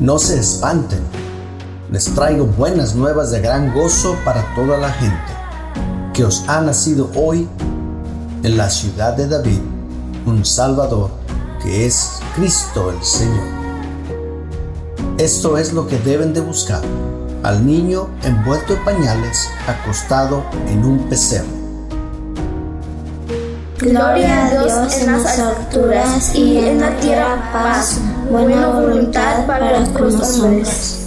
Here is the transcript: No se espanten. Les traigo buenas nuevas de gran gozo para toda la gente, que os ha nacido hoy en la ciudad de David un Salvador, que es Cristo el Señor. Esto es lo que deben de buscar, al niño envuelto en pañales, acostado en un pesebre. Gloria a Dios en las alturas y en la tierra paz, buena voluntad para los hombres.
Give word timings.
No 0.00 0.18
se 0.18 0.40
espanten. 0.40 1.02
Les 1.92 2.06
traigo 2.14 2.46
buenas 2.46 2.96
nuevas 2.96 3.30
de 3.30 3.40
gran 3.40 3.72
gozo 3.72 4.16
para 4.24 4.44
toda 4.56 4.76
la 4.76 4.90
gente, 4.90 5.32
que 6.12 6.24
os 6.24 6.42
ha 6.48 6.60
nacido 6.60 7.10
hoy 7.14 7.48
en 8.42 8.56
la 8.56 8.68
ciudad 8.70 9.16
de 9.16 9.28
David 9.28 9.60
un 10.26 10.44
Salvador, 10.44 11.10
que 11.62 11.86
es 11.86 12.18
Cristo 12.34 12.90
el 12.90 13.02
Señor. 13.04 13.46
Esto 15.18 15.58
es 15.58 15.72
lo 15.72 15.86
que 15.86 15.98
deben 15.98 16.34
de 16.34 16.40
buscar, 16.40 16.82
al 17.44 17.64
niño 17.64 18.08
envuelto 18.24 18.74
en 18.74 18.84
pañales, 18.84 19.48
acostado 19.68 20.42
en 20.66 20.84
un 20.84 21.08
pesebre. 21.08 21.63
Gloria 23.84 24.46
a 24.46 24.50
Dios 24.50 24.96
en 24.96 25.12
las 25.12 25.38
alturas 25.38 26.34
y 26.34 26.56
en 26.56 26.80
la 26.80 26.96
tierra 26.96 27.50
paz, 27.52 28.00
buena 28.30 28.68
voluntad 28.68 29.46
para 29.46 29.80
los 29.80 30.38
hombres. 30.38 31.03